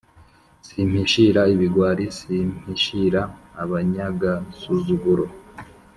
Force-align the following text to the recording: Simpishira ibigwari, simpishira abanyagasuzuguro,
Simpishira 0.67 1.41
ibigwari, 1.53 2.05
simpishira 2.17 3.21
abanyagasuzuguro, 3.63 5.25